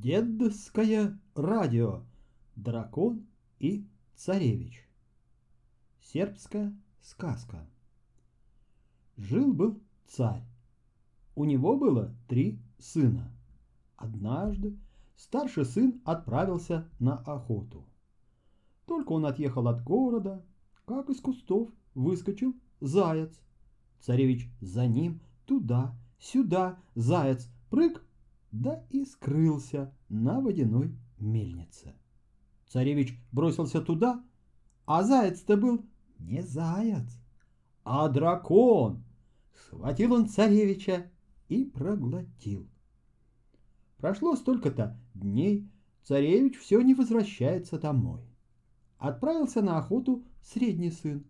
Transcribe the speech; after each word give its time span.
Дедское 0.00 1.20
радио. 1.34 2.00
Дракон 2.56 3.26
и 3.58 3.86
царевич. 4.14 4.88
Сербская 6.00 6.74
сказка. 7.02 7.68
Жил-был 9.18 9.82
царь. 10.06 10.44
У 11.34 11.44
него 11.44 11.76
было 11.76 12.14
три 12.26 12.58
сына. 12.78 13.30
Однажды 13.96 14.78
старший 15.14 15.66
сын 15.66 16.00
отправился 16.06 16.88
на 16.98 17.18
охоту. 17.18 17.84
Только 18.86 19.12
он 19.12 19.26
отъехал 19.26 19.68
от 19.68 19.84
города, 19.84 20.42
как 20.86 21.10
из 21.10 21.20
кустов 21.20 21.68
выскочил 21.94 22.56
заяц. 22.80 23.38
Царевич 24.00 24.48
за 24.62 24.86
ним 24.86 25.20
туда, 25.44 25.94
сюда, 26.18 26.80
заяц, 26.94 27.46
прыг, 27.68 28.02
да 28.52 28.84
и 28.90 29.04
скрылся 29.04 29.92
на 30.08 30.40
водяной 30.40 30.94
мельнице. 31.18 31.94
Царевич 32.68 33.18
бросился 33.32 33.80
туда, 33.80 34.22
а 34.86 35.02
заяц-то 35.02 35.56
был 35.56 35.84
не 36.18 36.42
заяц, 36.42 37.18
а 37.82 38.08
дракон. 38.08 39.04
Схватил 39.52 40.12
он 40.12 40.28
царевича 40.28 41.10
и 41.48 41.64
проглотил. 41.64 42.68
Прошло 43.96 44.36
столько-то 44.36 44.98
дней, 45.14 45.70
царевич 46.02 46.58
все 46.58 46.80
не 46.82 46.94
возвращается 46.94 47.78
домой. 47.78 48.22
Отправился 48.98 49.62
на 49.62 49.78
охоту 49.78 50.24
средний 50.42 50.90
сын. 50.90 51.24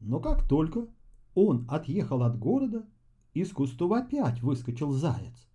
Но 0.00 0.20
как 0.20 0.48
только 0.48 0.88
он 1.34 1.66
отъехал 1.68 2.22
от 2.22 2.38
города, 2.38 2.86
из 3.34 3.52
кустов 3.52 3.92
опять 3.92 4.42
выскочил 4.42 4.92
заяц. 4.92 5.47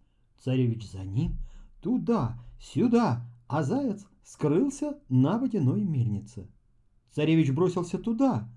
Царевич 0.44 0.92
за 0.92 1.06
ним, 1.06 1.38
туда, 1.80 2.38
сюда, 2.60 3.26
а 3.48 3.64
заяц 3.64 4.06
скрылся 4.24 5.00
на 5.08 5.38
водяной 5.38 5.84
мельнице. 5.84 6.50
Царевич 7.12 7.52
бросился 7.52 7.98
туда, 7.98 8.50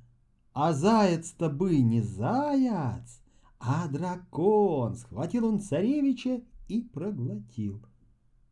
а 0.52 0.72
заяц-то 0.72 1.48
бы 1.48 1.78
не 1.78 2.00
заяц, 2.00 3.22
а 3.60 3.86
дракон. 3.86 4.96
Схватил 4.96 5.46
он 5.46 5.60
царевича 5.60 6.42
и 6.66 6.82
проглотил. 6.82 7.80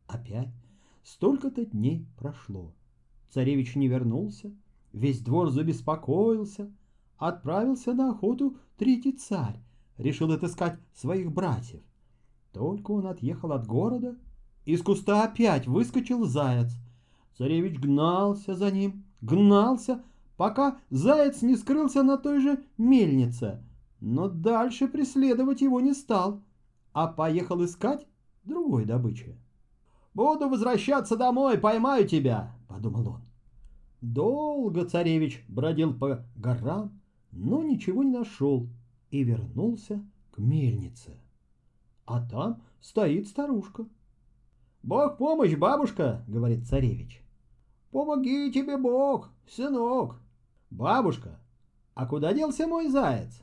Опять 0.07 0.53
столько-то 1.03 1.65
дней 1.65 2.07
прошло. 2.17 2.73
Царевич 3.31 3.75
не 3.75 3.89
вернулся, 3.89 4.55
весь 4.93 5.19
двор 5.19 5.49
забеспокоился. 5.49 6.71
Отправился 7.17 7.93
на 7.93 8.11
охоту 8.11 8.57
третий 8.77 9.11
царь, 9.11 9.59
решил 9.97 10.31
отыскать 10.31 10.79
своих 10.93 11.33
братьев. 11.33 11.81
Только 12.55 12.91
он 12.91 13.05
отъехал 13.07 13.51
от 13.51 13.67
города, 13.67 14.15
из 14.63 14.81
куста 14.81 15.25
опять 15.25 15.67
выскочил 15.67 16.23
заяц. 16.23 16.71
Царевич 17.37 17.77
гнался 17.81 18.55
за 18.55 18.71
ним, 18.71 19.03
гнался, 19.19 20.01
пока 20.37 20.77
заяц 20.89 21.41
не 21.41 21.57
скрылся 21.57 22.01
на 22.01 22.17
той 22.17 22.39
же 22.39 22.63
мельнице, 22.77 23.61
но 23.99 24.29
дальше 24.29 24.87
преследовать 24.87 25.59
его 25.59 25.81
не 25.81 25.93
стал, 25.93 26.43
а 26.93 27.07
поехал 27.07 27.61
искать 27.65 28.07
другой 28.45 28.85
добычи. 28.85 29.37
«Буду 30.13 30.47
возвращаться 30.47 31.17
домой, 31.17 31.57
поймаю 31.57 32.07
тебя»,— 32.07 32.55
подумал 32.69 33.09
он. 33.09 33.21
Долго 33.99 34.85
царевич 34.85 35.43
бродил 35.49 35.93
по 35.93 36.25
горам, 36.37 37.01
но 37.33 37.63
ничего 37.63 38.01
не 38.01 38.11
нашел 38.11 38.69
и 39.11 39.25
вернулся 39.25 40.01
к 40.31 40.37
мельнице 40.37 41.19
а 42.05 42.25
там 42.27 42.61
стоит 42.81 43.27
старушка. 43.27 43.85
«Бог 44.83 45.17
помощь, 45.17 45.55
бабушка!»— 45.55 46.23
говорит 46.27 46.67
царевич. 46.67 47.21
«Помоги 47.91 48.51
тебе 48.51 48.77
Бог, 48.77 49.29
сынок!» 49.47 50.17
«Бабушка, 50.69 51.39
а 51.93 52.05
куда 52.05 52.33
делся 52.33 52.67
мой 52.67 52.89
заяц?» 52.89 53.41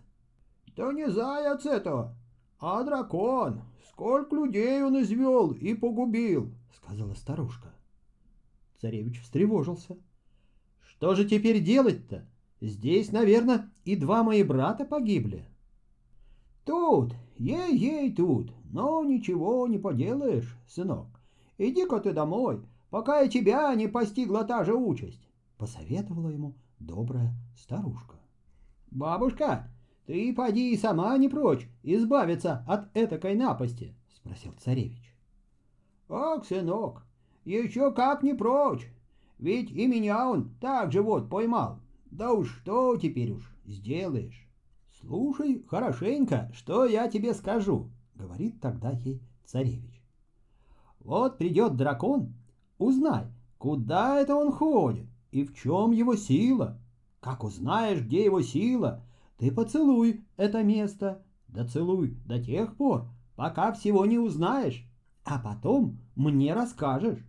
«Да 0.76 0.92
не 0.92 1.08
заяц 1.10 1.66
это, 1.66 2.14
а 2.58 2.82
дракон. 2.84 3.62
Сколько 3.88 4.36
людей 4.36 4.82
он 4.82 5.00
извел 5.02 5.50
и 5.52 5.74
погубил!»— 5.74 6.52
сказала 6.76 7.14
старушка. 7.14 7.68
Царевич 8.80 9.20
встревожился. 9.22 9.96
«Что 10.80 11.14
же 11.14 11.24
теперь 11.24 11.62
делать-то? 11.62 12.26
Здесь, 12.60 13.10
наверное, 13.10 13.70
и 13.84 13.96
два 13.96 14.22
мои 14.22 14.42
брата 14.42 14.84
погибли». 14.84 15.44
«Тут 16.64 17.14
Ей-ей 17.38 18.12
тут, 18.12 18.52
но 18.70 19.02
ничего 19.04 19.66
не 19.66 19.78
поделаешь, 19.78 20.56
сынок. 20.66 21.08
Иди-ка 21.58 22.00
ты 22.00 22.12
домой, 22.12 22.60
пока 22.90 23.22
и 23.22 23.28
тебя 23.28 23.74
не 23.74 23.88
постигла 23.88 24.44
та 24.44 24.64
же 24.64 24.74
участь,— 24.74 25.28
посоветовала 25.58 26.28
ему 26.28 26.54
добрая 26.78 27.34
старушка. 27.56 28.16
Бабушка, 28.90 29.70
ты 30.06 30.34
поди 30.34 30.72
и 30.72 30.76
сама 30.76 31.16
не 31.16 31.28
прочь 31.28 31.68
избавиться 31.82 32.64
от 32.66 32.94
этакой 32.96 33.34
напасти,— 33.34 33.94
спросил 34.14 34.52
царевич. 34.58 35.14
Ах, 36.08 36.44
сынок, 36.44 37.06
еще 37.44 37.92
как 37.92 38.22
не 38.22 38.34
прочь, 38.34 38.86
ведь 39.38 39.70
и 39.70 39.86
меня 39.86 40.28
он 40.28 40.54
так 40.60 40.92
же 40.92 41.02
вот 41.02 41.30
поймал. 41.30 41.80
Да 42.10 42.32
уж 42.32 42.60
что 42.60 42.96
теперь 42.96 43.32
уж 43.32 43.50
сделаешь? 43.64 44.46
«Слушай 45.04 45.64
хорошенько, 45.68 46.50
что 46.54 46.84
я 46.84 47.08
тебе 47.08 47.34
скажу»,— 47.34 47.90
говорит 48.14 48.60
тогда 48.60 48.90
ей 48.90 49.20
царевич. 49.44 50.00
«Вот 51.00 51.38
придет 51.38 51.76
дракон, 51.76 52.34
узнай, 52.78 53.26
куда 53.58 54.20
это 54.20 54.36
он 54.36 54.52
ходит 54.52 55.06
и 55.32 55.44
в 55.44 55.54
чем 55.54 55.90
его 55.90 56.14
сила. 56.14 56.78
Как 57.20 57.42
узнаешь, 57.42 58.02
где 58.02 58.24
его 58.24 58.42
сила, 58.42 59.02
ты 59.38 59.50
поцелуй 59.50 60.24
это 60.36 60.62
место, 60.62 61.22
да 61.48 61.66
целуй 61.66 62.16
до 62.24 62.40
тех 62.40 62.76
пор, 62.76 63.08
пока 63.34 63.72
всего 63.72 64.06
не 64.06 64.18
узнаешь, 64.18 64.86
а 65.24 65.40
потом 65.40 65.98
мне 66.14 66.54
расскажешь». 66.54 67.26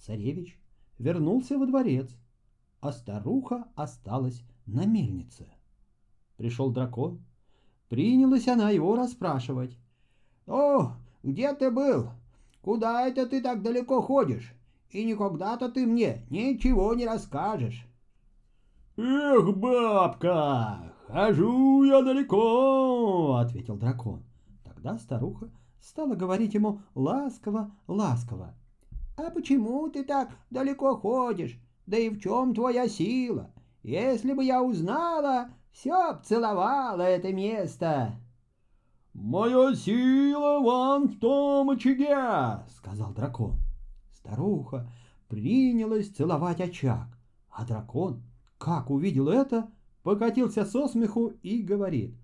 Царевич 0.00 0.58
вернулся 0.98 1.58
во 1.58 1.66
дворец, 1.66 2.10
а 2.80 2.90
старуха 2.90 3.68
осталась 3.76 4.42
на 4.66 4.84
мельнице. 4.84 5.46
Пришел 6.38 6.70
дракон. 6.70 7.18
Принялась 7.88 8.46
она 8.46 8.70
его 8.70 8.94
расспрашивать. 8.94 9.76
«О, 10.46 10.92
где 11.24 11.52
ты 11.52 11.70
был? 11.70 12.10
Куда 12.62 13.06
это 13.06 13.26
ты 13.26 13.42
так 13.42 13.60
далеко 13.62 14.00
ходишь? 14.00 14.54
И 14.90 15.04
никогда-то 15.04 15.68
ты 15.68 15.84
мне 15.84 16.24
ничего 16.30 16.94
не 16.94 17.06
расскажешь». 17.06 17.86
«Эх, 18.96 19.56
бабка, 19.56 20.92
хожу 21.08 21.82
я 21.84 22.02
далеко»,— 22.02 23.34
ответил 23.40 23.76
дракон. 23.76 24.22
Тогда 24.64 24.96
старуха 24.98 25.50
стала 25.80 26.14
говорить 26.14 26.54
ему 26.54 26.82
ласково-ласково. 26.94 28.54
«А 29.16 29.30
почему 29.30 29.88
ты 29.88 30.04
так 30.04 30.30
далеко 30.50 30.96
ходишь? 30.96 31.58
Да 31.86 31.98
и 31.98 32.10
в 32.10 32.20
чем 32.20 32.54
твоя 32.54 32.88
сила? 32.88 33.50
Если 33.82 34.32
бы 34.32 34.44
я 34.44 34.62
узнала, 34.62 35.50
все 35.72 35.92
обцеловала 35.92 37.02
это 37.02 37.32
место. 37.32 38.16
«Моя 39.14 39.74
сила 39.74 40.60
вон 40.60 41.08
в 41.08 41.18
том 41.18 41.70
очаге!»— 41.70 42.64
сказал 42.68 43.12
дракон. 43.12 43.56
Старуха 44.12 44.88
принялась 45.28 46.08
целовать 46.08 46.60
очаг, 46.60 47.08
а 47.50 47.64
дракон, 47.64 48.22
как 48.58 48.90
увидел 48.90 49.28
это, 49.28 49.68
покатился 50.02 50.64
со 50.64 50.88
смеху 50.88 51.32
и 51.42 51.62
говорит. 51.62 52.14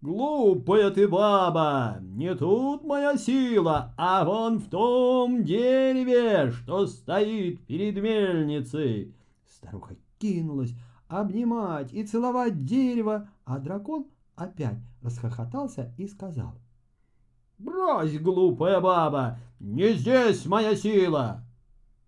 «Глупая 0.00 0.90
ты 0.90 1.08
баба! 1.08 1.98
Не 2.00 2.34
тут 2.36 2.84
моя 2.84 3.16
сила, 3.16 3.92
а 3.96 4.24
вон 4.24 4.58
в 4.58 4.68
том 4.68 5.42
дереве, 5.42 6.52
что 6.52 6.86
стоит 6.86 7.66
перед 7.66 8.00
мельницей!» 8.00 9.12
Старуха 9.44 9.96
кинулась 10.20 10.72
обнимать 11.08 11.92
и 11.92 12.04
целовать 12.04 12.64
дерево, 12.64 13.28
а 13.44 13.58
дракон 13.58 14.06
опять 14.36 14.78
расхохотался 15.02 15.92
и 15.96 16.06
сказал. 16.06 16.54
«Брось, 17.58 18.18
глупая 18.20 18.80
баба, 18.80 19.38
не 19.58 19.94
здесь 19.94 20.46
моя 20.46 20.76
сила!» 20.76 21.44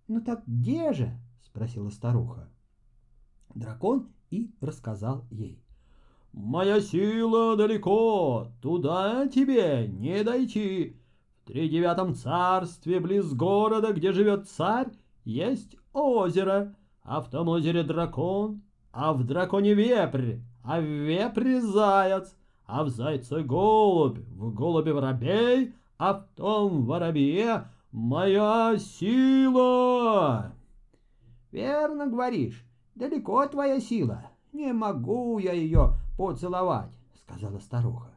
«Ну 0.07 0.21
так 0.21 0.43
где 0.47 0.93
же?»— 0.93 1.11
спросила 1.43 1.89
старуха. 1.91 2.49
Дракон 3.55 4.09
и 4.31 4.51
рассказал 4.61 5.25
ей. 5.31 5.63
«Моя 6.33 6.81
сила 6.81 7.57
далеко, 7.57 8.53
туда 8.63 9.27
тебе 9.27 9.89
не 9.89 10.23
дойти. 10.23 10.97
В 11.43 11.47
тридевятом 11.47 12.15
царстве 12.15 13.01
близ 13.01 13.33
города, 13.33 13.93
где 13.93 14.13
живет 14.13 14.49
царь, 14.49 14.93
есть 15.25 15.77
озеро, 15.93 16.77
а 17.03 17.21
в 17.21 17.31
том 17.31 17.49
озере 17.49 17.83
дракон, 17.83 18.63
а 18.93 19.13
в 19.13 19.25
драконе 19.25 19.75
вепрь, 19.75 20.39
а 20.63 20.81
в 20.81 20.85
вепре 20.85 21.61
заяц, 21.61 22.35
а 22.67 22.85
в 22.85 22.89
зайце 22.89 23.43
голубь, 23.43 24.19
в 24.19 24.53
голубе 24.53 24.93
воробей, 24.93 25.75
а 25.99 26.15
в 26.15 26.27
том 26.37 26.85
воробье 26.85 27.67
моя 27.93 28.77
сила!» 28.79 30.53
«Верно 31.53 32.07
говоришь, 32.07 32.65
далеко 32.95 33.47
твоя 33.47 33.81
сила. 33.81 34.31
Не 34.53 34.73
могу 34.73 35.39
я 35.39 35.53
ее 35.53 35.95
поцеловать»,— 36.17 36.91
сказала 37.15 37.59
старуха. 37.59 38.11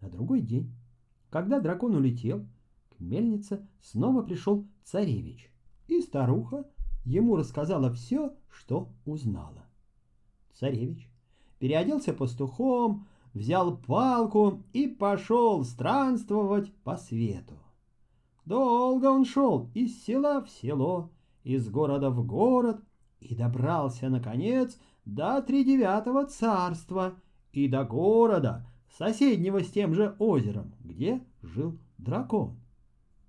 На 0.00 0.10
другой 0.10 0.40
день, 0.40 0.70
когда 1.30 1.60
дракон 1.60 1.94
улетел, 1.94 2.46
к 2.90 3.00
мельнице 3.00 3.66
снова 3.80 4.22
пришел 4.22 4.66
царевич, 4.82 5.50
и 5.88 6.00
старуха 6.02 6.64
ему 7.04 7.36
рассказала 7.36 7.90
все, 7.92 8.34
что 8.50 8.88
узнала. 9.06 9.63
Царевич 10.54 11.08
переоделся 11.58 12.12
пастухом, 12.12 13.06
взял 13.32 13.76
палку 13.76 14.62
и 14.72 14.86
пошел 14.86 15.64
странствовать 15.64 16.72
по 16.84 16.96
свету. 16.96 17.54
Долго 18.44 19.06
он 19.06 19.24
шел 19.24 19.70
из 19.74 20.04
села 20.04 20.42
в 20.42 20.50
село, 20.50 21.10
из 21.42 21.68
города 21.68 22.10
в 22.10 22.24
город 22.26 22.80
и 23.20 23.34
добрался, 23.34 24.08
наконец, 24.08 24.78
до 25.04 25.40
тридевятого 25.42 26.26
царства 26.26 27.14
и 27.52 27.68
до 27.68 27.84
города, 27.84 28.66
соседнего 28.96 29.62
с 29.62 29.70
тем 29.70 29.94
же 29.94 30.14
озером, 30.18 30.74
где 30.80 31.22
жил 31.42 31.78
дракон. 31.98 32.60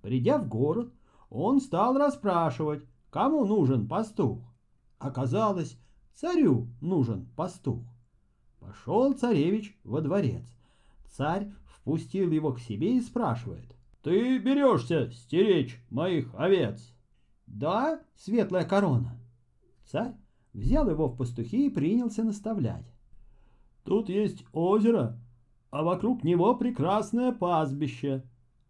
Придя 0.02 0.38
в 0.38 0.48
город, 0.48 0.92
он 1.30 1.60
стал 1.60 1.96
расспрашивать, 1.96 2.84
кому 3.10 3.44
нужен 3.44 3.88
пастух. 3.88 4.40
Оказалось, 4.98 5.78
царю 6.16 6.68
нужен 6.80 7.28
пастух. 7.36 7.84
Пошел 8.58 9.12
царевич 9.12 9.78
во 9.84 10.00
дворец. 10.00 10.44
Царь 11.10 11.52
впустил 11.66 12.30
его 12.30 12.52
к 12.52 12.60
себе 12.60 12.96
и 12.96 13.00
спрашивает. 13.00 13.76
«Ты 14.02 14.38
берешься 14.38 15.10
стеречь 15.10 15.80
моих 15.90 16.34
овец?» 16.34 16.92
«Да, 17.46 18.00
светлая 18.16 18.64
корона». 18.64 19.18
Царь 19.84 20.14
взял 20.52 20.88
его 20.90 21.08
в 21.08 21.16
пастухи 21.16 21.66
и 21.66 21.70
принялся 21.70 22.24
наставлять. 22.24 22.86
«Тут 23.84 24.08
есть 24.08 24.44
озеро, 24.52 25.20
а 25.70 25.82
вокруг 25.82 26.24
него 26.24 26.54
прекрасное 26.54 27.32
пастбище. 27.32 28.24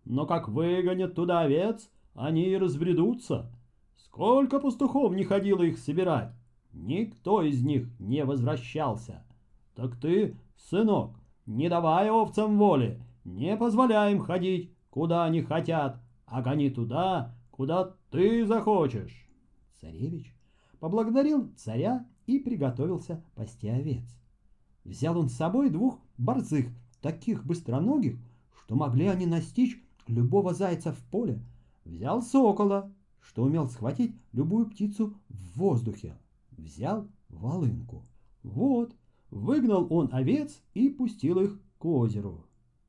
Но 0.05 0.27
как 0.27 0.49
выгонят 0.49 1.15
туда 1.15 1.41
овец, 1.41 1.89
они 2.15 2.45
и 2.49 2.57
разбредутся. 2.57 3.51
Сколько 3.97 4.59
пастухов 4.59 5.15
не 5.15 5.25
ходило 5.25 5.63
их 5.63 5.79
собирать, 5.79 6.33
никто 6.77 7.43
из 7.43 7.63
них 7.63 7.89
не 7.99 8.25
возвращался. 8.25 9.25
Так 9.75 9.97
ты, 9.97 10.37
сынок, 10.57 11.17
не 11.47 11.69
давай 11.69 12.11
овцам 12.11 12.59
воли, 12.59 13.01
не 13.25 13.57
позволяй 13.57 14.13
им 14.13 14.21
ходить, 14.21 14.71
куда 14.91 15.25
они 15.25 15.43
хотят, 15.43 16.01
а 16.27 16.43
гони 16.43 16.71
туда, 16.71 17.35
куда 17.51 17.95
ты 18.11 18.47
захочешь. 18.47 19.29
Царевич 19.81 20.37
поблагодарил 20.79 21.51
царя 21.57 22.07
и 22.27 22.39
приготовился 22.39 23.23
пасти 23.35 23.69
овец. 23.69 24.05
Взял 24.85 25.19
он 25.19 25.29
с 25.29 25.35
собой 25.35 25.71
двух 25.71 25.99
борзых, 26.19 26.67
таких 27.01 27.45
быстроногих, 27.45 28.19
что 28.63 28.77
могли 28.77 29.07
они 29.07 29.27
настичь 29.27 29.81
любого 30.07 30.55
зайца 30.55 30.93
в 30.93 30.99
поле. 31.11 31.41
Взял 31.85 32.23
сокола, 32.23 32.93
что 33.21 33.43
умел 33.43 33.69
схватить 33.69 34.15
любую 34.33 34.67
птицу 34.67 35.15
в 35.29 35.59
воздухе. 35.59 36.17
Взял 36.57 37.07
волынку. 37.29 38.05
Вот, 38.43 38.95
выгнал 39.31 39.87
он 39.91 40.09
овец 40.13 40.63
и 40.75 40.89
пустил 40.89 41.41
их 41.41 41.61
к 41.79 41.85
озеру. 41.85 42.47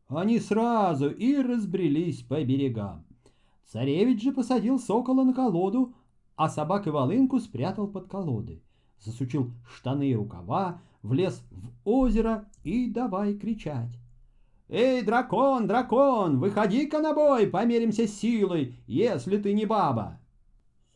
Они 0.07 0.39
сразу 0.39 1.09
и 1.09 1.35
разбрелись 1.35 2.21
по 2.21 2.41
берегам. 2.43 3.05
Царевич 3.65 4.23
же 4.23 4.31
посадил 4.31 4.79
сокола 4.79 5.23
на 5.23 5.33
колоду, 5.33 5.93
а 6.35 6.47
собак 6.47 6.87
и 6.87 6.89
волынку 6.89 7.39
спрятал 7.39 7.87
под 7.87 8.07
колодой. 8.07 8.63
Засучил 9.03 9.51
штаны 9.67 10.09
и 10.09 10.15
рукава, 10.15 10.81
влез 11.03 11.43
в 11.51 11.69
озеро 11.83 12.45
и 12.63 12.89
давай 12.89 13.35
кричать. 13.35 13.99
«Эй, 14.69 15.01
дракон, 15.01 15.67
дракон, 15.67 16.39
выходи-ка 16.39 16.99
на 16.99 17.13
бой, 17.13 17.47
померимся 17.47 18.07
силой, 18.07 18.75
если 18.85 19.37
ты 19.37 19.53
не 19.53 19.65
баба!» 19.65 20.19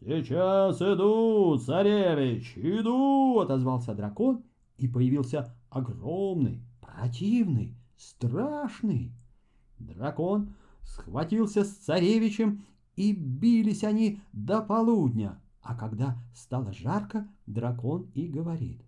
«Сейчас 0.04 0.82
иду, 0.82 1.60
царевич, 1.60 2.54
иду!»— 2.56 3.40
отозвался 3.42 3.94
дракон 3.94 4.44
и 4.78 4.88
появился 4.88 5.56
огромный, 5.70 6.64
противный, 6.82 7.78
страшный. 7.98 9.12
Дракон 9.78 10.56
схватился 10.82 11.64
с 11.64 11.70
царевичем, 11.70 12.66
и 12.96 13.14
бились 13.14 13.84
они 13.84 14.20
до 14.34 14.62
полудня. 14.62 15.40
А 15.62 15.76
когда 15.76 16.18
стало 16.34 16.74
жарко, 16.74 17.28
дракон 17.46 18.10
и 18.16 18.28
говорит. 18.28 18.82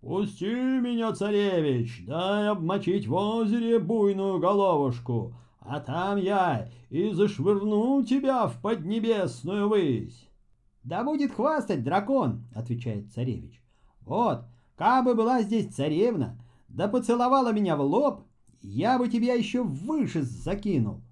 «Пусти 0.00 0.46
меня, 0.46 1.12
царевич, 1.12 2.04
дай 2.04 2.48
обмочить 2.48 3.06
в 3.06 3.14
озере 3.14 3.78
буйную 3.78 4.40
головушку, 4.40 5.36
а 5.60 5.78
там 5.78 6.18
я 6.18 6.68
и 6.90 7.12
зашвырну 7.12 8.02
тебя 8.02 8.48
в 8.48 8.60
поднебесную 8.60 9.68
высь». 9.68 10.27
«Да 10.82 11.04
будет 11.04 11.32
хвастать 11.32 11.84
дракон»,— 11.84 12.46
отвечает 12.54 13.12
царевич. 13.12 13.62
«Вот, 14.00 14.44
Кабы 14.78 15.16
была 15.16 15.42
здесь 15.42 15.74
царевна, 15.74 16.38
да 16.68 16.86
поцеловала 16.86 17.52
меня 17.52 17.76
в 17.76 17.80
лоб, 17.80 18.22
я 18.62 18.96
бы 18.96 19.08
тебя 19.08 19.34
еще 19.34 19.64
выше 19.64 20.22
закинул. 20.22 21.02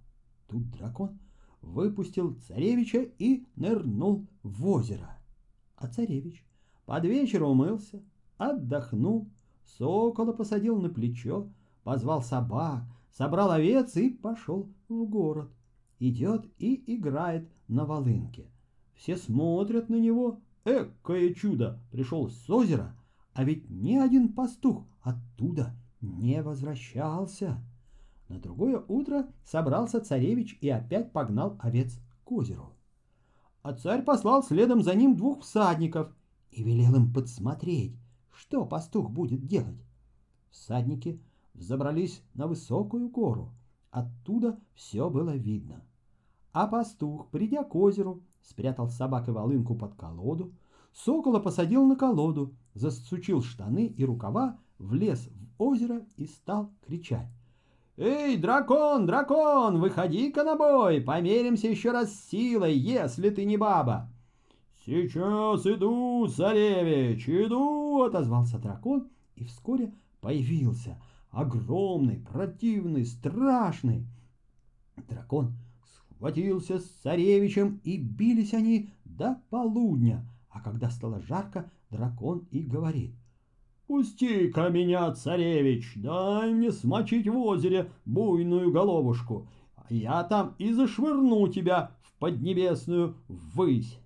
Тут 0.46 0.70
дракон 0.70 1.18
выпустил 1.62 2.36
царевича 2.46 3.08
и 3.18 3.44
нырнул 3.56 4.24
в 4.44 4.68
озеро. 4.68 5.18
А 5.74 5.88
царевич 5.88 6.44
под 6.84 7.04
вечер 7.06 7.42
умылся, 7.42 8.00
отдохнул, 8.38 9.28
сокола 9.64 10.32
посадил 10.32 10.80
на 10.80 10.88
плечо, 10.88 11.48
позвал 11.82 12.22
собак, 12.22 12.84
собрал 13.10 13.50
овец 13.50 13.96
и 13.96 14.10
пошел 14.10 14.68
в 14.88 15.06
город. 15.06 15.50
Идет 15.98 16.46
и 16.58 16.94
играет 16.94 17.50
на 17.66 17.84
волынке. 17.84 18.46
Все 18.96 19.16
смотрят 19.16 19.88
на 19.88 19.96
него. 19.96 20.40
Экое 20.64 21.32
чудо! 21.32 21.78
Пришел 21.92 22.28
с 22.28 22.50
озера— 22.50 22.96
а 23.36 23.44
ведь 23.44 23.68
ни 23.68 23.96
один 23.96 24.32
пастух 24.32 24.86
оттуда 25.02 25.76
не 26.00 26.42
возвращался. 26.42 27.62
На 28.30 28.38
другое 28.38 28.82
утро 28.88 29.26
собрался 29.44 30.00
царевич 30.00 30.56
и 30.62 30.70
опять 30.70 31.12
погнал 31.12 31.58
овец 31.60 32.00
к 32.24 32.32
озеру. 32.32 32.72
А 33.62 33.74
царь 33.74 34.02
послал 34.02 34.42
следом 34.42 34.82
за 34.82 34.94
ним 34.94 35.16
двух 35.16 35.42
всадников 35.42 36.16
и 36.50 36.62
велел 36.62 36.94
им 36.94 37.12
подсмотреть, 37.12 37.94
что 38.32 38.64
пастух 38.64 39.10
будет 39.10 39.44
делать. 39.46 39.84
Всадники 40.50 41.20
взобрались 41.52 42.22
на 42.32 42.46
высокую 42.46 43.10
гору. 43.10 43.52
Оттуда 43.90 44.58
все 44.74 45.10
было 45.10 45.36
видно. 45.36 45.84
А 46.52 46.66
пастух, 46.66 47.28
придя 47.28 47.64
к 47.64 47.74
озеру, 47.76 48.22
спрятал 48.48 48.88
собак 48.88 49.28
и 49.28 49.32
волынку 49.32 49.74
под 49.74 49.94
колоду, 49.94 50.52
Сокола 50.92 51.40
посадил 51.40 51.84
на 51.84 51.96
колоду, 51.96 52.54
засучил 52.74 53.42
штаны 53.42 53.86
и 53.86 54.04
рукава, 54.04 54.58
влез 54.78 55.28
в 55.28 55.62
озеро 55.62 56.06
и 56.16 56.26
стал 56.26 56.70
кричать. 56.86 57.28
«Эй, 57.98 58.36
дракон, 58.36 59.06
дракон, 59.06 59.80
выходи-ка 59.80 60.44
на 60.44 60.56
бой, 60.56 61.00
померимся 61.00 61.68
еще 61.68 61.92
раз 61.92 62.14
силой, 62.30 62.74
если 62.74 63.30
ты 63.30 63.44
не 63.44 63.56
баба!» 63.56 64.10
«Сейчас 64.84 65.66
иду, 65.66 66.26
царевич, 66.28 67.28
иду!»— 67.28 68.02
отозвался 68.06 68.58
дракон 68.58 69.08
и 69.34 69.44
вскоре 69.44 69.92
появился, 70.20 71.00
огромный, 71.30 72.18
противный, 72.18 73.04
страшный. 73.04 74.06
Дракон 75.08 75.54
схватился 76.16 76.80
с 76.80 76.84
царевичем, 77.02 77.80
и 77.84 77.96
бились 77.96 78.54
они 78.54 78.90
до 79.04 79.40
полудня— 79.50 80.24
а 80.56 80.60
когда 80.60 80.88
стало 80.90 81.20
жарко, 81.20 81.70
дракон 81.90 82.48
и 82.50 82.60
говорит. 82.60 83.14
«Пусти-ка 83.86 84.70
меня, 84.70 85.12
царевич, 85.12 85.92
дай 85.96 86.52
мне 86.52 86.72
смочить 86.72 87.28
в 87.28 87.36
озере 87.36 87.92
буйную 88.06 88.72
головушку, 88.72 89.48
я 89.90 90.24
там 90.24 90.54
и 90.58 90.72
зашвырну 90.72 91.46
тебя 91.48 91.92
в 92.02 92.18
поднебесную 92.18 93.16
высь». 93.28 93.98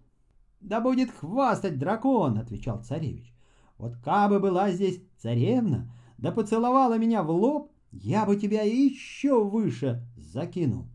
«Да 0.60 0.80
будет 0.80 1.10
хвастать 1.12 1.78
дракон!»— 1.78 2.36
отвечал 2.38 2.82
царевич. 2.82 3.32
«Вот 3.78 3.96
кабы 4.04 4.40
была 4.40 4.72
здесь 4.72 5.00
царевна, 5.18 5.90
да 6.18 6.32
поцеловала 6.32 6.98
меня 6.98 7.22
в 7.22 7.30
лоб, 7.30 7.70
я 7.92 8.26
бы 8.26 8.36
тебя 8.36 8.62
еще 8.62 9.42
выше 9.42 10.04
закинул». 10.16 10.86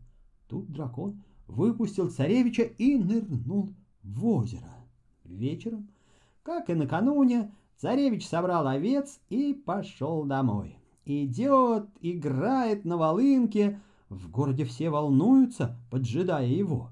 Тут 0.48 0.70
дракон 0.70 1.22
выпустил 1.48 2.10
царевича 2.10 2.62
и 2.62 2.96
нырнул 2.96 3.70
в 4.02 4.26
озеро. 4.26 4.70
Вечером, 5.24 5.88
как 6.42 6.70
и 6.70 6.74
накануне, 6.74 7.52
царевич 7.76 8.26
собрал 8.26 8.66
овец 8.66 9.20
и 9.28 9.52
пошел 9.54 10.24
домой. 10.24 10.78
Идет, 11.04 11.88
играет 12.00 12.84
на 12.84 12.96
волынке, 12.96 13.80
в 14.08 14.30
городе 14.30 14.64
все 14.64 14.90
волнуются, 14.90 15.76
поджидая 15.90 16.46
его. 16.46 16.90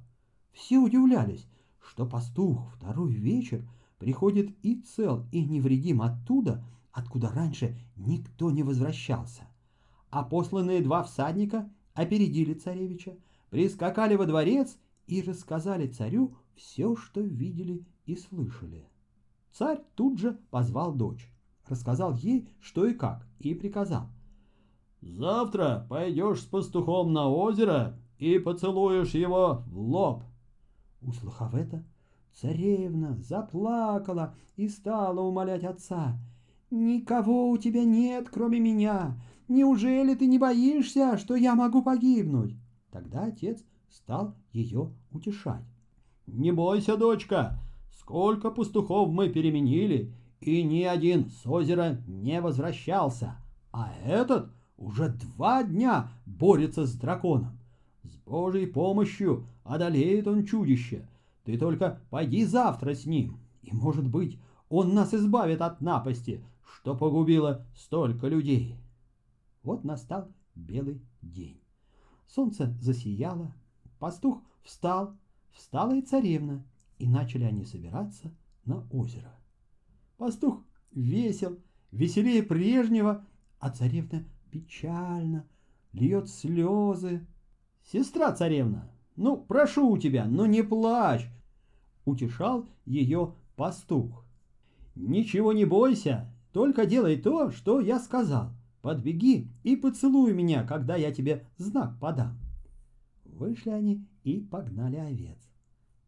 Все 0.52 0.78
удивлялись, 0.78 1.46
что 1.80 2.06
пастух 2.06 2.72
второй 2.76 3.12
вечер 3.12 3.68
приходит 3.98 4.54
и 4.62 4.80
цел, 4.80 5.26
и 5.32 5.44
невредим 5.44 6.02
оттуда, 6.02 6.64
откуда 6.92 7.28
раньше 7.30 7.76
никто 7.96 8.50
не 8.50 8.62
возвращался. 8.62 9.42
А 10.10 10.22
посланные 10.22 10.80
два 10.80 11.02
всадника 11.02 11.68
опередили 11.94 12.54
царевича, 12.54 13.16
прискакали 13.54 14.16
во 14.16 14.26
дворец 14.26 14.76
и 15.06 15.22
рассказали 15.22 15.86
царю 15.86 16.34
все, 16.56 16.96
что 16.96 17.20
видели 17.20 17.86
и 18.04 18.16
слышали. 18.16 18.88
Царь 19.52 19.78
тут 19.94 20.18
же 20.18 20.40
позвал 20.50 20.92
дочь, 20.92 21.30
рассказал 21.68 22.14
ей, 22.14 22.48
что 22.60 22.84
и 22.84 22.94
как, 22.94 23.24
и 23.38 23.54
приказал. 23.54 24.08
«Завтра 25.02 25.86
пойдешь 25.88 26.40
с 26.40 26.46
пастухом 26.46 27.12
на 27.12 27.28
озеро 27.28 27.96
и 28.18 28.40
поцелуешь 28.40 29.14
его 29.14 29.62
в 29.68 29.78
лоб». 29.78 30.24
Услыхав 31.00 31.54
это, 31.54 31.84
царевна 32.32 33.16
заплакала 33.22 34.34
и 34.56 34.68
стала 34.68 35.20
умолять 35.20 35.62
отца. 35.62 36.18
«Никого 36.72 37.50
у 37.50 37.56
тебя 37.56 37.84
нет, 37.84 38.30
кроме 38.32 38.58
меня. 38.58 39.16
Неужели 39.46 40.16
ты 40.16 40.26
не 40.26 40.40
боишься, 40.40 41.18
что 41.18 41.36
я 41.36 41.54
могу 41.54 41.84
погибнуть?» 41.84 42.56
Тогда 42.94 43.24
отец 43.24 43.60
стал 43.90 44.36
ее 44.52 44.92
утешать. 45.10 45.64
«Не 46.28 46.52
бойся, 46.52 46.96
дочка, 46.96 47.58
сколько 47.90 48.52
пастухов 48.52 49.10
мы 49.10 49.30
переменили, 49.30 50.14
и 50.40 50.62
ни 50.62 50.84
один 50.84 51.28
с 51.28 51.44
озера 51.44 51.98
не 52.06 52.40
возвращался, 52.40 53.34
а 53.72 53.92
этот 54.04 54.52
уже 54.76 55.08
два 55.08 55.64
дня 55.64 56.08
борется 56.24 56.86
с 56.86 56.94
драконом. 56.94 57.58
С 58.04 58.14
Божьей 58.18 58.66
помощью 58.66 59.48
одолеет 59.64 60.28
он 60.28 60.46
чудище. 60.46 61.08
Ты 61.42 61.58
только 61.58 62.00
пойди 62.10 62.44
завтра 62.44 62.94
с 62.94 63.06
ним, 63.06 63.40
и, 63.62 63.74
может 63.74 64.08
быть, 64.08 64.38
он 64.68 64.94
нас 64.94 65.12
избавит 65.12 65.62
от 65.62 65.80
напасти, 65.80 66.44
что 66.64 66.94
погубило 66.94 67.66
столько 67.74 68.28
людей». 68.28 68.76
Вот 69.64 69.82
настал 69.82 70.28
белый 70.54 71.02
день. 71.22 71.63
Солнце 72.34 72.74
засияло, 72.80 73.54
пастух 74.00 74.42
встал, 74.64 75.14
встала 75.52 75.94
и 75.94 76.02
царевна, 76.02 76.64
и 76.98 77.08
начали 77.08 77.44
они 77.44 77.64
собираться 77.64 78.34
на 78.64 78.84
озеро. 78.90 79.32
Пастух 80.16 80.64
весел, 80.90 81.56
веселее 81.92 82.42
прежнего, 82.42 83.24
а 83.60 83.70
царевна 83.70 84.24
печально, 84.50 85.46
льет 85.92 86.28
слезы. 86.28 87.24
«Сестра 87.84 88.32
царевна, 88.32 88.90
ну, 89.14 89.36
прошу 89.36 89.88
у 89.88 89.98
тебя, 89.98 90.26
ну 90.26 90.46
не 90.46 90.62
плачь!» 90.62 91.28
Утешал 92.04 92.66
ее 92.84 93.34
пастух. 93.54 94.24
«Ничего 94.96 95.52
не 95.52 95.66
бойся, 95.66 96.34
только 96.52 96.84
делай 96.84 97.16
то, 97.16 97.52
что 97.52 97.78
я 97.78 98.00
сказал. 98.00 98.50
Подбеги 98.84 99.50
и 99.62 99.76
поцелуй 99.76 100.34
меня, 100.34 100.62
когда 100.62 100.94
я 100.94 101.10
тебе 101.10 101.46
знак 101.56 101.98
подам». 101.98 102.38
Вышли 103.24 103.70
они 103.70 104.06
и 104.24 104.40
погнали 104.40 104.96
овец. 104.96 105.38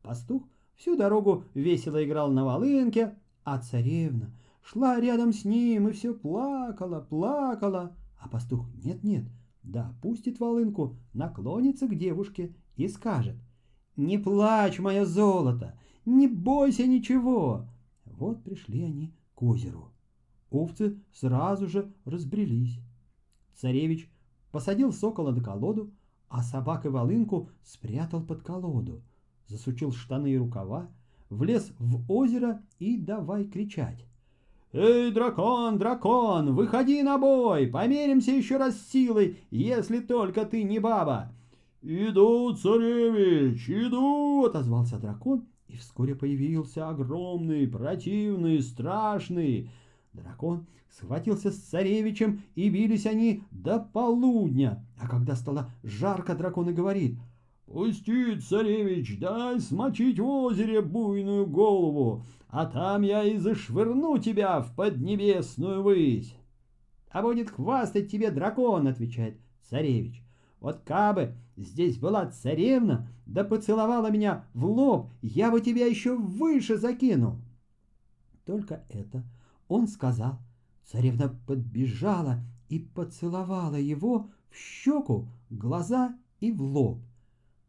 Пастух 0.03 0.43
всю 0.75 0.95
дорогу 0.95 1.45
весело 1.55 2.05
играл 2.05 2.31
на 2.31 2.45
волынке, 2.45 3.15
а 3.45 3.61
царевна 3.61 4.39
шла 4.61 5.01
рядом 5.01 5.33
с 5.33 5.47
ним 5.47 5.89
и 5.89 5.93
все 5.93 6.13
плакала, 6.13 7.01
плакала. 7.01 7.97
А 8.21 8.29
пастух 8.29 8.69
нет-нет, 8.85 9.25
да 9.63 9.97
пустит 10.03 10.39
волынку, 10.39 10.99
наклонится 11.15 11.89
к 11.89 11.97
девушке 11.97 12.55
и 12.77 12.89
скажет 12.89 13.37
«Не 13.97 14.19
плачь, 14.19 14.81
мое 14.81 15.07
золото, 15.07 15.81
не 16.05 16.29
бойся 16.29 16.87
ничего». 16.87 17.71
Вот 18.05 18.45
пришли 18.45 18.83
они 18.83 19.15
к 19.35 19.43
озеру. 19.43 19.96
Овцы 20.51 20.99
сразу 21.13 21.67
же 21.67 21.93
разбрелись. 22.05 22.79
Царевич 23.55 24.11
посадил 24.53 24.93
сокола 24.93 25.33
на 25.33 25.43
колоду, 25.43 25.91
а 26.29 26.43
собак 26.43 26.87
и 26.87 26.89
волынку 26.89 27.51
спрятал 27.63 28.23
под 28.23 28.43
колоду, 28.43 29.03
засучил 29.47 29.93
штаны 29.93 30.33
и 30.33 30.39
рукава, 30.39 30.89
влез 31.31 31.73
в 31.79 32.11
озеро 32.11 32.63
и 32.79 32.97
давай 32.97 33.45
кричать. 33.45 34.07
«Эй, 34.73 35.11
дракон, 35.11 35.79
дракон, 35.79 36.55
выходи 36.55 37.03
на 37.03 37.19
бой, 37.19 37.67
померимся 37.67 38.33
еще 38.33 38.57
раз 38.57 38.79
силой, 38.89 39.39
если 39.51 40.01
только 40.01 40.45
ты 40.45 40.65
не 40.65 40.79
баба!» 40.79 41.33
«Иду, 41.83 42.53
царевич, 42.55 43.71
иду!»— 43.71 44.45
отозвался 44.47 44.99
дракон, 44.99 45.47
и 45.69 45.77
вскоре 45.77 46.15
появился 46.15 46.89
огромный, 46.89 47.69
противный, 47.69 48.61
страшный. 48.61 49.71
Дракон 50.17 50.67
схватился 50.91 51.51
с 51.51 51.59
царевичем, 51.59 52.43
и 52.55 52.69
бились 52.69 53.07
они 53.07 53.45
до 53.51 53.79
полудня. 53.79 54.85
А 55.01 55.09
когда 55.09 55.37
стало 55.37 55.71
жарко, 55.83 56.35
дракон 56.35 56.71
и 56.71 56.73
говорит— 56.73 57.19
«Пусти, 57.67 58.39
царевич, 58.39 59.19
дай 59.19 59.59
смочить 59.59 60.21
в 60.21 60.25
озере 60.25 60.81
буйную 60.81 61.47
голову, 61.47 62.23
а 62.49 62.65
там 62.65 63.03
я 63.03 63.25
и 63.25 63.39
зашвырну 63.39 64.19
тебя 64.19 64.61
в 64.61 64.73
поднебесную 64.77 65.83
высь». 65.83 66.37
«А 67.11 67.23
будет 67.23 67.51
хвастать 67.51 68.11
тебе 68.11 68.31
дракон»,— 68.31 68.87
отвечает 68.89 69.41
царевич. 69.69 70.23
«Вот 70.61 70.83
кабы 70.85 71.35
здесь 71.57 71.99
была 71.99 72.27
царевна, 72.27 73.09
да 73.27 73.43
поцеловала 73.43 74.11
меня 74.13 74.45
в 74.55 74.65
лоб, 74.67 75.11
я 75.21 75.51
бы 75.51 75.61
тебя 75.61 75.87
еще 75.87 76.17
выше 76.17 76.77
закинул». 76.77 77.39
Только 78.45 78.85
это 78.91 79.25
он 79.69 79.89
сказал. 79.89 80.39
Царевна 80.85 81.37
подбежала 81.47 82.41
и 82.69 82.79
поцеловала 82.79 83.77
его 83.77 84.29
в 84.51 84.57
щеку, 84.57 85.29
глаза 85.51 86.17
и 86.41 86.53
в 86.53 86.63
лоб. 86.63 87.01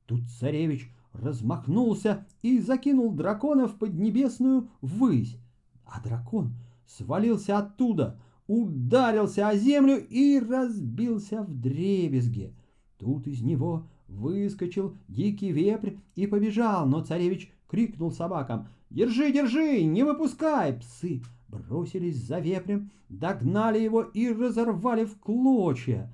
Тут 0.06 0.30
царевич 0.30 0.92
размахнулся 1.14 2.26
и 2.42 2.60
закинул 2.60 3.12
дракона 3.12 3.68
в 3.68 3.78
поднебесную 3.78 4.70
высь, 4.82 5.38
а 5.86 6.02
дракон 6.02 6.54
свалился 6.86 7.58
оттуда, 7.58 8.20
ударился 8.48 9.50
о 9.50 9.56
землю 9.56 9.98
и 9.98 10.40
разбился 10.40 11.42
в 11.42 11.60
дребезге. 11.60 12.54
Тут 12.98 13.28
из 13.28 13.42
него 13.42 13.88
выскочил 14.08 14.96
дикий 15.08 15.52
вепрь 15.52 15.96
и 16.16 16.28
побежал, 16.28 16.88
но 16.88 17.04
царевич 17.04 17.52
крикнул 17.68 18.12
собакам 18.12 18.70
«Держи, 18.90 19.32
держи, 19.34 19.84
не 19.84 20.04
выпускай!» 20.04 20.74
Псы 20.80 21.22
бросились 21.48 22.18
за 22.18 22.40
вепрем, 22.40 22.92
догнали 23.10 23.80
его 23.80 24.02
и 24.02 24.32
разорвали 24.32 25.06
в 25.06 25.20
клочья. 25.20 26.12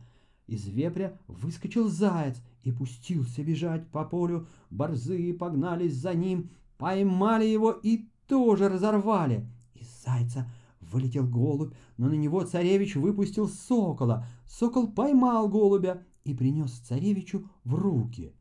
Из 0.47 0.67
вепря 0.67 1.17
выскочил 1.27 1.87
заяц 1.87 2.41
и 2.63 2.71
пустился 2.71 3.43
бежать 3.43 3.87
по 3.89 4.03
полю. 4.03 4.47
Борзые 4.69 5.33
погнались 5.33 5.95
за 5.95 6.13
ним, 6.13 6.49
поймали 6.77 7.45
его 7.45 7.71
и 7.71 8.07
тоже 8.27 8.69
разорвали. 8.69 9.47
Из 9.73 9.87
зайца 10.03 10.51
вылетел 10.81 11.25
голубь, 11.25 11.73
но 11.97 12.07
на 12.07 12.13
него 12.13 12.43
царевич 12.43 12.95
выпустил 12.95 13.47
сокола. 13.47 14.25
Сокол 14.45 14.87
поймал 14.87 15.47
голубя 15.49 16.03
и 16.23 16.33
принес 16.33 16.71
царевичу 16.71 17.49
в 17.63 17.75
руки. 17.75 18.33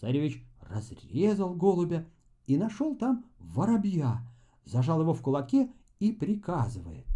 Царевич 0.00 0.44
разрезал 0.60 1.54
голубя 1.54 2.06
и 2.46 2.56
нашел 2.56 2.96
там 2.96 3.24
воробья, 3.38 4.26
зажал 4.64 5.00
его 5.00 5.14
в 5.14 5.22
кулаке 5.22 5.70
и 6.08 6.12
приказывает. 6.12 7.06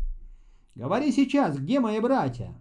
«Говори 0.75 1.13
сейчас, 1.13 1.59
где 1.59 1.81
мои 1.81 2.01
братья?» 2.01 2.55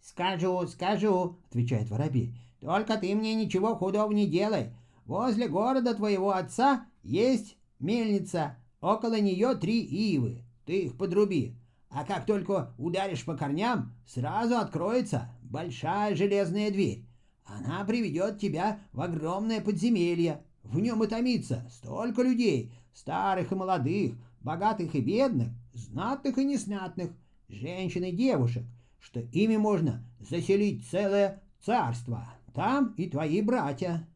«Скажу, 0.00 0.66
скажу»,— 0.66 1.36
отвечает 1.50 1.90
воробей. 1.90 2.34
Только 2.62 2.96
ты 2.96 3.12
мне 3.16 3.34
ничего 3.34 3.74
худого 3.74 4.12
не 4.12 4.28
делай. 4.28 4.72
Возле 5.04 5.48
города 5.48 5.94
твоего 5.94 6.30
отца 6.30 6.86
есть 7.02 7.56
мельница. 7.80 8.56
Около 8.80 9.20
нее 9.20 9.56
три 9.56 9.80
ивы. 9.80 10.44
Ты 10.64 10.82
их 10.84 10.96
подруби. 10.96 11.56
А 11.90 12.04
как 12.04 12.24
только 12.24 12.72
ударишь 12.78 13.24
по 13.24 13.36
корням, 13.36 13.92
сразу 14.06 14.56
откроется 14.56 15.28
большая 15.42 16.14
железная 16.14 16.70
дверь. 16.70 17.04
Она 17.44 17.84
приведет 17.84 18.38
тебя 18.38 18.78
в 18.92 19.00
огромное 19.00 19.60
подземелье. 19.60 20.44
В 20.62 20.78
нем 20.78 21.02
и 21.02 21.08
томится 21.08 21.68
столько 21.68 22.22
людей, 22.22 22.72
старых 22.94 23.50
и 23.50 23.56
молодых, 23.56 24.14
богатых 24.42 24.94
и 24.94 25.00
бедных, 25.00 25.48
знатных 25.72 26.38
и 26.38 26.44
неснатных, 26.44 27.12
женщин 27.48 28.04
и 28.04 28.12
девушек, 28.12 28.64
что 28.98 29.20
ими 29.20 29.56
можно 29.56 30.04
заселить 30.20 30.88
целое 30.88 31.42
царство. 31.60 32.26
Там 32.54 32.94
и 32.96 33.08
твои 33.08 33.40
братья. 33.40 34.06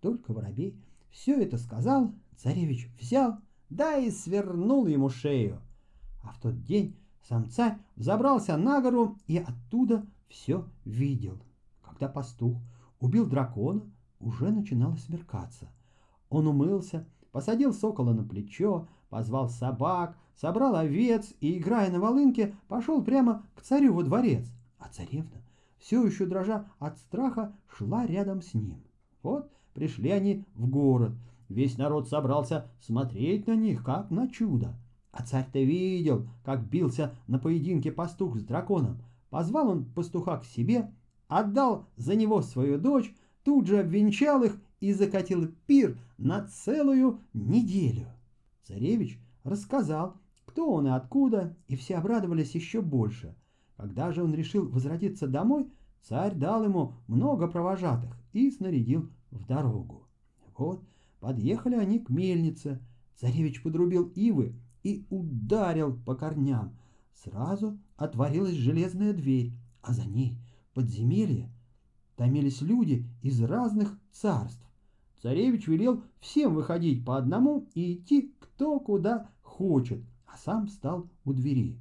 Только 0.00 0.32
воробей 0.32 0.76
все 1.10 1.40
это 1.42 1.58
сказал, 1.58 2.14
царевич 2.36 2.88
взял, 2.98 3.38
да 3.68 3.96
и 3.96 4.10
свернул 4.10 4.86
ему 4.86 5.08
шею. 5.08 5.60
А 6.22 6.32
в 6.32 6.40
тот 6.40 6.62
день 6.64 6.96
сам 7.28 7.48
царь 7.48 7.76
взобрался 7.96 8.56
на 8.56 8.80
гору 8.80 9.18
и 9.26 9.38
оттуда 9.38 10.06
все 10.28 10.66
видел. 10.84 11.38
Когда 11.82 12.08
пастух 12.08 12.58
убил 12.98 13.26
дракона, 13.26 13.82
уже 14.20 14.50
начинало 14.50 14.96
смеркаться. 14.96 15.68
Он 16.28 16.46
умылся, 16.46 17.06
посадил 17.32 17.72
сокола 17.72 18.12
на 18.12 18.22
плечо, 18.22 18.88
позвал 19.10 19.50
собак, 19.50 20.16
собрал 20.36 20.76
овец 20.76 21.34
и, 21.40 21.58
играя 21.58 21.90
на 21.90 22.00
волынке, 22.00 22.56
пошел 22.68 23.02
прямо 23.02 23.44
к 23.54 23.62
царю 23.62 23.92
во 23.92 24.02
дворец. 24.02 24.46
А 24.78 24.88
царевна, 24.88 25.42
все 25.78 26.04
еще 26.04 26.24
дрожа 26.24 26.66
от 26.78 26.96
страха, 26.98 27.52
шла 27.68 28.06
рядом 28.06 28.40
с 28.40 28.54
ним. 28.54 28.82
Вот 29.22 29.50
пришли 29.74 30.10
они 30.10 30.46
в 30.54 30.68
город. 30.68 31.12
Весь 31.48 31.76
народ 31.76 32.08
собрался 32.08 32.70
смотреть 32.80 33.46
на 33.46 33.56
них, 33.56 33.84
как 33.84 34.10
на 34.10 34.28
чудо. 34.28 34.74
А 35.10 35.24
царь-то 35.24 35.58
видел, 35.58 36.28
как 36.44 36.62
бился 36.62 37.12
на 37.26 37.38
поединке 37.38 37.90
пастух 37.90 38.38
с 38.38 38.44
драконом. 38.44 39.02
Позвал 39.28 39.68
он 39.68 39.84
пастуха 39.84 40.38
к 40.38 40.44
себе, 40.44 40.90
отдал 41.28 41.86
за 41.96 42.14
него 42.14 42.42
свою 42.42 42.78
дочь, 42.78 43.12
тут 43.42 43.66
же 43.66 43.80
обвенчал 43.80 44.42
их 44.44 44.60
и 44.80 44.92
закатил 44.92 45.48
пир 45.66 45.98
на 46.18 46.46
целую 46.46 47.20
неделю. 47.32 48.06
Царевич 48.62 49.20
рассказал, 49.44 50.16
кто 50.44 50.70
он 50.72 50.86
и 50.86 50.90
откуда, 50.90 51.56
и 51.68 51.76
все 51.76 51.96
обрадовались 51.96 52.54
еще 52.54 52.80
больше. 52.80 53.34
Когда 53.76 54.12
же 54.12 54.22
он 54.22 54.34
решил 54.34 54.68
возвратиться 54.68 55.26
домой, 55.26 55.70
царь 56.02 56.34
дал 56.34 56.64
ему 56.64 56.94
много 57.06 57.48
провожатых 57.48 58.16
и 58.32 58.50
снарядил 58.50 59.08
в 59.30 59.46
дорогу. 59.46 60.06
Вот 60.56 60.84
подъехали 61.20 61.76
они 61.76 61.98
к 61.98 62.10
мельнице. 62.10 62.80
Царевич 63.16 63.62
подрубил 63.62 64.08
ивы 64.14 64.54
и 64.82 65.06
ударил 65.10 65.96
по 66.04 66.14
корням. 66.14 66.76
Сразу 67.14 67.78
отворилась 67.96 68.54
железная 68.54 69.12
дверь, 69.12 69.52
а 69.82 69.92
за 69.92 70.04
ней 70.04 70.38
подземелье. 70.74 71.50
Томились 72.16 72.60
люди 72.60 73.06
из 73.22 73.40
разных 73.42 73.98
царств. 74.12 74.66
Царевич 75.22 75.66
велел 75.66 76.02
всем 76.20 76.54
выходить 76.54 77.04
по 77.04 77.16
одному 77.16 77.68
и 77.74 77.94
идти 77.94 78.34
кто 78.38 78.80
куда 78.80 79.28
хочет, 79.42 80.02
а 80.26 80.36
сам 80.38 80.66
встал 80.66 81.08
у 81.24 81.32
двери. 81.32 81.78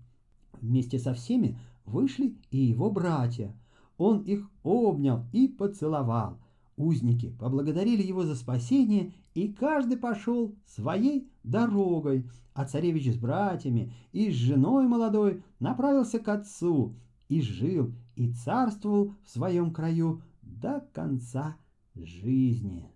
Вместе 0.61 0.99
со 0.99 1.13
всеми 1.13 1.57
вышли 1.85 2.35
и 2.51 2.57
его 2.57 2.91
братья. 2.91 3.55
Он 3.97 4.21
их 4.23 4.49
обнял 4.63 5.25
и 5.31 5.47
поцеловал. 5.47 6.37
Узники 6.75 7.35
поблагодарили 7.39 8.01
его 8.01 8.23
за 8.23 8.35
спасение, 8.35 9.13
и 9.33 9.49
каждый 9.49 9.97
пошел 9.97 10.55
своей 10.65 11.29
дорогой, 11.43 12.25
а 12.53 12.65
царевич 12.65 13.13
с 13.13 13.17
братьями 13.17 13.93
и 14.11 14.31
с 14.31 14.35
женой 14.35 14.87
молодой 14.87 15.43
направился 15.59 16.19
к 16.19 16.27
отцу 16.27 16.95
и 17.27 17.41
жил 17.41 17.93
и 18.15 18.31
царствовал 18.31 19.15
в 19.23 19.29
своем 19.29 19.71
краю 19.71 20.21
до 20.41 20.85
конца 20.93 21.57
жизни. 21.95 22.89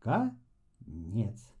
Конец. 0.00 1.57